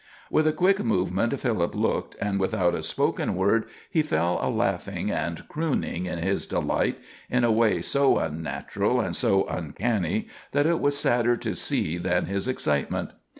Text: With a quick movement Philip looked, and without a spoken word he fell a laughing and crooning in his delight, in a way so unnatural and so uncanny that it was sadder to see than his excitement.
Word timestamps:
With 0.31 0.47
a 0.47 0.51
quick 0.51 0.83
movement 0.83 1.39
Philip 1.39 1.75
looked, 1.75 2.15
and 2.19 2.39
without 2.39 2.73
a 2.73 2.81
spoken 2.81 3.35
word 3.35 3.65
he 3.87 4.01
fell 4.01 4.39
a 4.41 4.49
laughing 4.49 5.11
and 5.11 5.47
crooning 5.47 6.07
in 6.07 6.17
his 6.17 6.47
delight, 6.47 6.97
in 7.29 7.43
a 7.43 7.51
way 7.51 7.83
so 7.83 8.17
unnatural 8.17 8.99
and 8.99 9.15
so 9.15 9.43
uncanny 9.45 10.27
that 10.53 10.65
it 10.65 10.79
was 10.79 10.97
sadder 10.97 11.37
to 11.37 11.55
see 11.55 11.97
than 11.99 12.25
his 12.25 12.47
excitement. 12.47 13.11